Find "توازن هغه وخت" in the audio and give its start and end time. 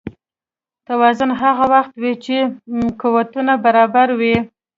0.87-1.93